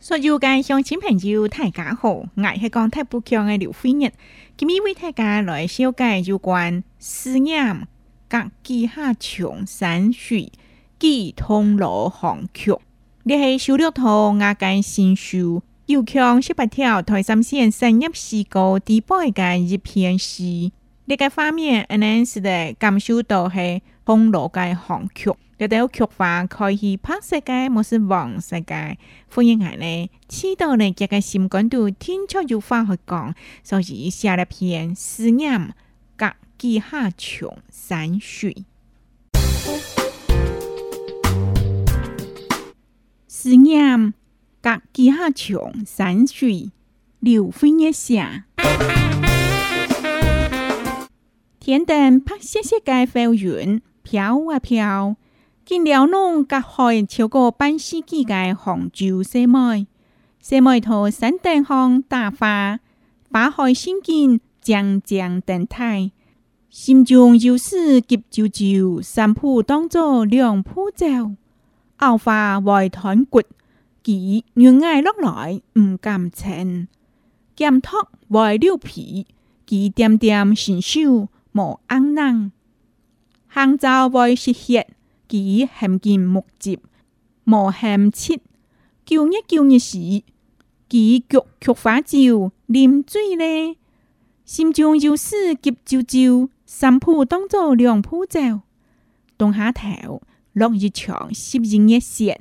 [0.00, 4.10] 说有价乡亲朋友大家好，我系讲太不强的刘飞日。
[4.56, 7.86] 今咪位大家来修改有关思念
[8.30, 10.50] 甲记下穷山水、
[10.98, 12.74] 记通路行曲。
[13.24, 15.38] 你是修了图，我根新书
[15.84, 20.72] 《又向十八条台三线深入四高第八间一片诗。
[21.04, 25.30] 你个方面，阿恁是得感受到系通路界行曲。
[25.68, 28.96] 这啲屋企话佢系拍世界，冇识望世界。
[29.28, 35.74] 欢迎嚟，知道你嘅心感受，天出有花有讲，所以写了篇思念
[36.16, 38.64] 隔几下穷山水，
[43.28, 44.14] 思念
[44.62, 46.70] 隔几下穷山水，
[47.18, 48.46] 六飞一下，
[51.60, 55.16] 天灯拍些些嘅浮云飘啊飘。
[55.70, 59.86] 见了侬甲开超过半世纪的杭州西妹，
[60.40, 62.80] 西妹在山顶上大发，
[63.30, 66.10] 把开心境将将等待，
[66.70, 71.06] 心中有是急啾啾，三步当作两步走，
[71.96, 73.40] 后发外团骨，
[74.02, 76.88] 几软外落来唔敢穿，
[77.54, 79.24] 剑托外丢皮，
[79.64, 82.50] 几点点心手无安能，
[83.46, 84.88] 杭州外是血。
[85.30, 86.80] 己含见目接，
[87.44, 88.40] 无含切
[89.06, 89.96] 叫一叫一时，
[90.88, 92.18] 己脚却发焦，
[92.66, 93.76] 啉醉咧，
[94.44, 98.40] 心中有事急啾啾，三铺当作两铺走，
[99.38, 100.20] 东下头，
[100.52, 102.40] 落一场湿阳一斜。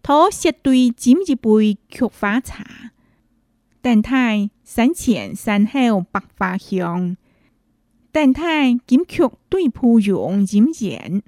[0.00, 2.92] 讨些对，斟一杯菊花茶。
[3.80, 7.16] 但太山前山后百花香，
[8.12, 11.24] 但太金曲对蒲用饮言。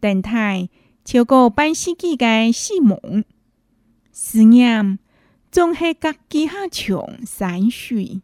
[0.00, 0.68] 等待
[1.04, 3.24] 超过半世纪的希望，
[4.12, 4.98] 思念
[5.52, 8.20] 总是隔几下穷山水。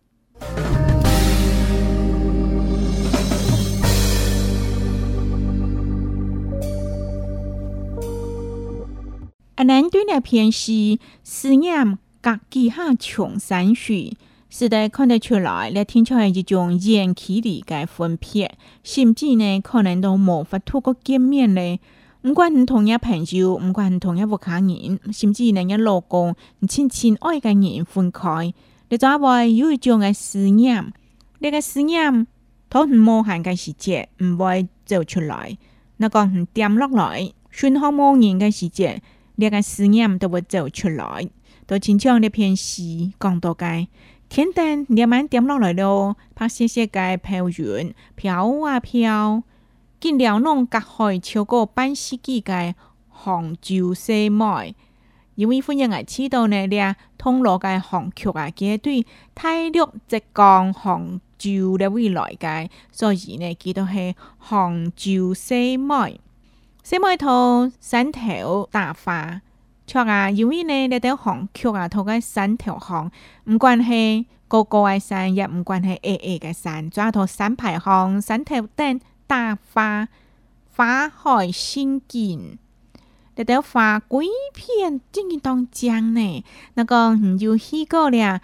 [9.54, 14.14] 啊，南端那篇诗思念隔几海长山水。
[14.54, 18.54] 时代看得出来，你听出来一种远距离个分别，
[18.84, 21.80] 甚至呢可能都无法透过见面嘞。
[22.24, 28.52] 唔管你同一朋友，唔管你同一屋企人，甚至你个老公、你亲亲爱嘅人分开，
[28.90, 30.92] 你就会有一种嘅思念。
[31.38, 32.26] 你嘅思念，
[32.68, 35.56] 同很无限嘅时间，唔会走出来；，
[35.96, 39.00] 那个很掉落来，瞬好无糊嘅时间，
[39.36, 41.26] 你嘅思念都会走出来。
[41.66, 42.82] 都天朝呢篇诗
[43.18, 43.86] 讲到嘅。
[44.34, 49.42] 天灯连晚点落来咯，拍些些个飘云飘啊飘，
[50.00, 52.74] 今了弄隔开超过半世纪该
[53.10, 54.74] 杭州西梅，
[55.34, 59.04] 因为欢迎个知道呢，俩通路该杭州啊，这对
[59.34, 59.78] 泰绿
[60.08, 66.18] 浙江杭州的未来该，所以呢，记都是杭州西梅，
[66.82, 69.42] 西梅头身条大发。
[69.86, 73.10] 却啊，因为呢呢条红确啊，同个山条红，
[73.44, 80.08] 唔管系，高高嘅山亦唔管系，矮矮嘅山，主要住山排行山条等大花、
[80.76, 82.58] 花海仙境，
[83.36, 86.44] 呢啲花鬼片真当真呢？
[86.74, 88.40] 那个唔就去过了。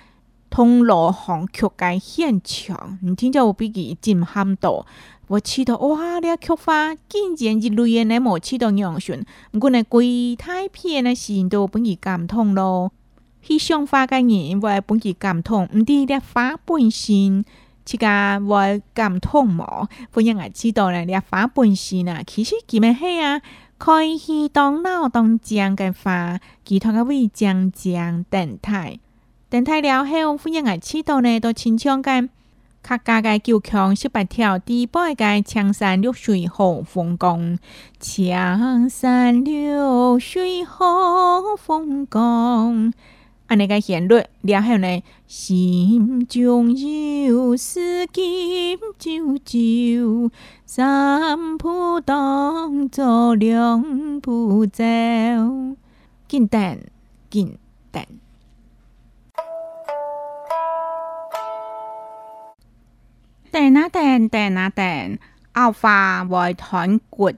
[0.51, 4.87] 通锣红确嘅现场，唔着就比佢震撼到。
[5.29, 9.23] 我吃到哇了菊花，竟然一类的来无吃到杨絮，
[9.53, 11.11] 不过呢贵太偏了，
[11.51, 12.93] 都到本日感痛咯。
[13.43, 17.45] 去赏花嘅人话本日感痛，唔知你花本身，
[17.85, 18.63] 自家话
[18.95, 19.89] 感痛无？
[20.11, 23.41] 富然爱知道咧，你花本身啊，其实几咩好啊！
[23.77, 28.99] 可以去当闹当酱嘅花，其他嘅味酱酱等态，
[29.51, 32.31] 等态了后富然爱知道咧都亲像嘅。
[32.83, 37.59] 客家嘅九腔十八调，第八个青山绿水好风光，
[37.99, 42.93] 青山绿水好风光。
[43.47, 45.03] 安尼嘅旋律，了后呢？
[45.27, 50.31] 心中有诗急就就，
[50.67, 54.81] 三步当作两步走，
[56.29, 56.79] 简单，
[57.31, 57.59] 简
[57.91, 58.07] 单。
[63.59, 65.19] 等啊，等，等啊，等，
[65.55, 67.29] 傲花会团骨，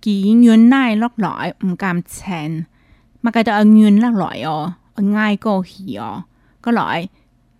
[0.00, 2.64] 几匀奶落来，唔敢缠。
[3.20, 4.76] 咪讲到匀落来哦，
[5.14, 6.24] 挨过去哦，
[6.62, 7.10] 个来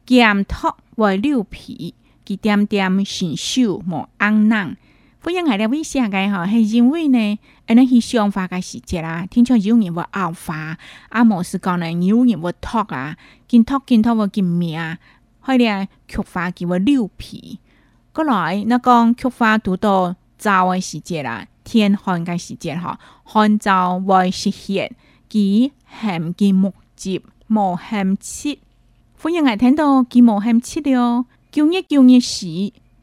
[0.07, 1.95] 减托外溜皮，
[2.25, 4.75] 几点点神手莫安难。
[5.25, 9.27] 我讲我哋微信个吼，系因为呢，阿侬是想法个时节啦。
[9.29, 10.79] 听说有人会傲花，
[11.11, 13.15] 阿莫是讲呢，有人会托啊，
[13.47, 14.97] 见托见托会见面啊，
[15.41, 15.65] 或者
[16.09, 17.59] 缺乏几话溜皮。
[18.15, 22.95] 过来，那讲菊花拄到早诶时节啦，天寒嘅时节吼，
[23.25, 24.95] 寒早为实现，
[25.31, 28.59] 其寒其木节无含七，
[29.19, 31.25] 欢迎来听到其无含七了。
[31.51, 32.47] 今日今日时，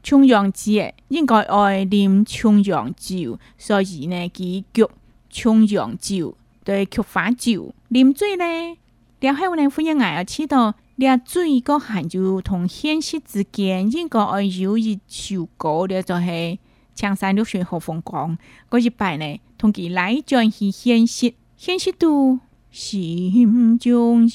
[0.04, 4.86] 重阳节应该爱啉重阳酒，所以呢，其菊
[5.32, 8.78] 重阳酒对菊花酒啉水咧。
[9.22, 10.76] 然后呢，欢迎来啊，吃到。
[11.00, 16.26] 俩水个含就同现实之间，应该有一首歌咧，就系
[16.94, 18.38] 《江山如水好风光》。
[18.70, 22.40] 嗰一摆呢，同佮来转是现实，现实度。
[22.70, 24.28] 心中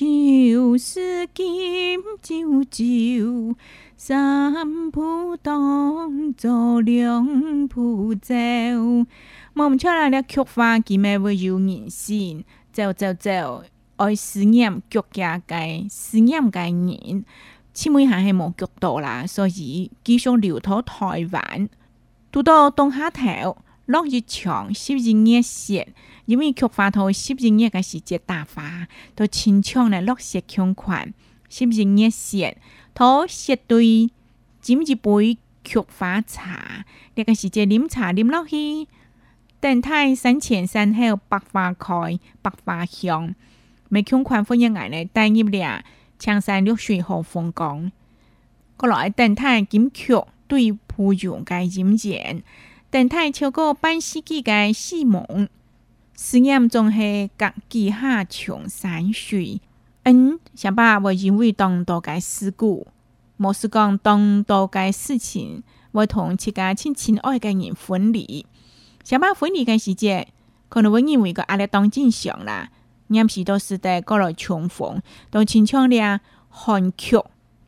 [0.50, 3.54] 有丝金九酒，
[3.98, 8.34] 三步当做两步走。
[9.54, 12.42] 我们唱来咧，菊花今咩会有人心？
[12.72, 13.64] 走走走。
[14.06, 17.24] 在四眼脚架嘅四眼嘅人，
[17.72, 21.68] 千梅下系冇脚度啦，所以继续留到台湾，
[22.30, 23.56] 到到东下头
[23.86, 25.88] 落热场，十不月雪？
[26.26, 30.00] 因为菊花头，十不月热嘅时节大花，都清墙呢？
[30.02, 31.12] 落雪墙款，
[31.48, 32.58] 十不月雪？
[32.94, 34.10] 佢雪堆
[34.62, 36.84] 斟一杯菊花茶，
[37.14, 38.86] 呢个时节饮茶饮落去，
[39.60, 41.86] 等待山前山后百花开，
[42.42, 43.34] 百花香。
[43.94, 45.84] 美景款欢迎内来带一俩，
[46.18, 47.92] 青山绿水和风光。
[48.76, 50.12] 过来等态景剧
[50.48, 52.42] 对培养个情感，
[52.90, 55.48] 等态超过半世纪个希望。
[56.16, 59.60] 思念总是各地下穷山水。
[60.02, 62.88] 嗯，想把我因为当多该事故，
[63.38, 65.62] 冇是讲当多该事情，
[65.92, 68.44] 我同自家亲亲爱嘅人分离。
[69.04, 70.26] 想把分离嘅时间，
[70.68, 72.70] 可能会认为个压力当正常啦。
[73.14, 75.00] 当时都时代过来重逢，
[75.30, 77.16] 都前唱啲韩汉剧，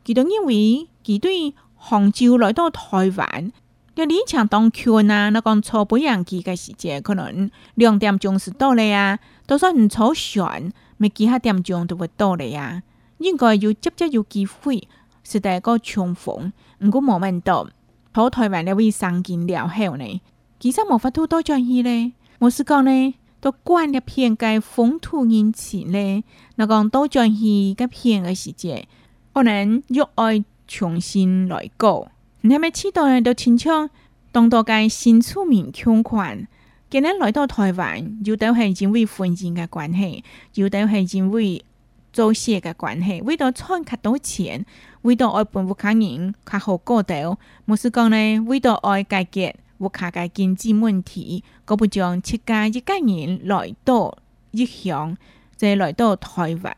[0.05, 3.51] 佢都因为佢对杭州来到台湾，
[3.95, 12.83] 要勉强当票啊，那讲坐半日几个时间，可能两点钟是到了呀，都算唔坐船，未其他点钟都会到了呀，
[13.19, 14.85] 应该有即接有机会，
[15.23, 17.69] 是代个重逢，唔过冇问到，
[18.13, 20.21] 坐台湾呢位生见了后呢，
[20.59, 22.13] 其实冇法度多转去呢。
[22.39, 23.13] 我是讲呢。
[23.51, 26.23] 关了偏该风土人情咧，
[26.55, 27.41] 那讲都将是
[27.75, 28.87] 个片的世界，
[29.33, 32.11] 可能要爱重新来过。
[32.41, 33.21] 你系咪知道咧？
[33.21, 33.89] 到前枪，
[34.31, 36.47] 当多介新出面穷款，
[36.89, 40.23] 今日来到台湾，有都系因为婚姻嘅关系，
[40.53, 41.63] 有都系因为
[42.13, 44.65] 做事嘅关系，为到赚较多钱，
[45.01, 47.37] 为到爱本不卡人，卡好过到。
[47.65, 49.51] 我是讲呢，为到爱改革。
[49.77, 54.17] 国家嘅经济问题，国不像七家一家人来到
[54.51, 55.15] 一乡，
[55.55, 56.75] 再来到台湾。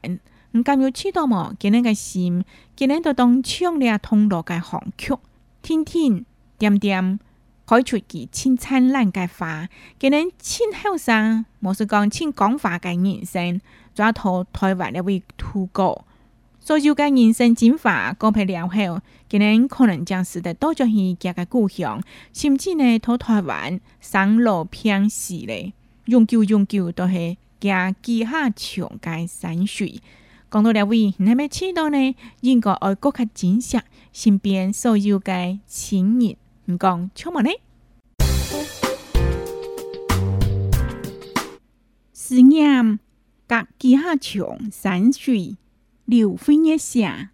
[0.52, 1.54] 你咁要知道么？
[1.60, 2.44] 佢哋嘅心，
[2.78, 5.16] 佢哋就当唱了通乐嘅狂曲，
[5.62, 6.26] 天天
[6.58, 7.20] 点点
[7.68, 9.70] 开出几千灿烂嘅花，
[10.00, 13.62] 佢哋千后生，冇事讲千讲话嘅人生，
[13.94, 16.04] 抓住台湾一位土狗。
[16.70, 18.76] 所有嘅人生进化告别了后，
[19.28, 22.00] 今哋可能将是在多张戏家嘅故乡，
[22.32, 25.74] 甚至呢，到台湾、省、路偏西嘞，
[26.06, 30.00] 永久、永久都是家几下长嘅山水。
[30.52, 31.98] 讲到呢位，你咪知道呢？
[32.42, 33.80] 应该爱国嘅珍惜
[34.14, 36.36] 身边所有嘅亲人，
[36.66, 37.50] 唔讲出门呢？
[42.14, 43.00] 思念
[43.48, 45.58] 隔几下长山水。
[46.10, 47.30] 柳飞叶下。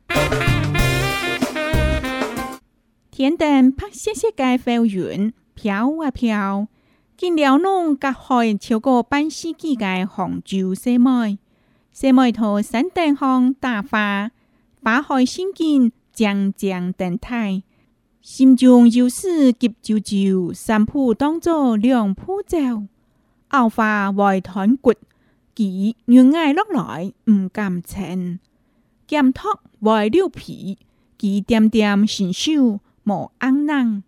[3.10, 6.68] 天灯拍斜斜街浮云，飘啊飘。
[7.16, 11.40] 见了侬隔海超过半世纪嘅杭州西妹，
[11.94, 14.30] 西妹头山顶上大花，
[14.84, 17.64] 花海仙境，将将等待。
[18.22, 22.58] 心中有事急啾啾，三步当作两步走。
[23.48, 24.94] 后花外团骨，
[25.56, 28.38] 其原爱落来唔敢称。
[28.38, 28.55] 不
[29.08, 30.80] 剑托外六皮，
[31.18, 34.02] 几点点神手无安能；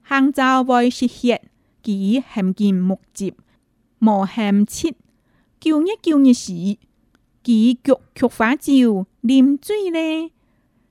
[0.00, 1.42] 杭州外是血，
[1.82, 3.34] 几含金目疾
[3.98, 4.94] 无含七。
[5.60, 6.78] 旧日旧日时，
[7.42, 10.30] 几脚曲花酒，啉醉咧，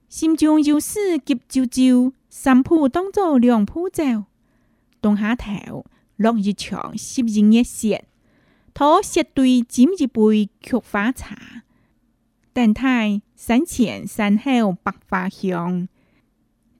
[0.10, 4.04] 心中有事急啾啾，三步当作两步走。
[5.02, 5.86] 动下头，
[6.18, 8.06] 落日长，夕阳也斜，
[8.76, 11.64] 讨石堆斟一杯菊花茶。
[12.58, 15.88] 邓太山前山后百花香，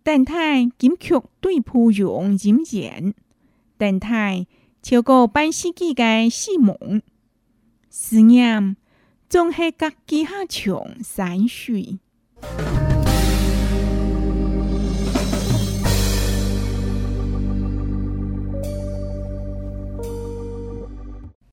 [0.02, 3.14] 邓太金曲对蒲蓉吟唱，
[3.78, 4.48] 邓太
[4.82, 7.04] 超过半世纪的戏梦，
[7.92, 8.76] 思念
[9.30, 12.00] 总合各几下强山水。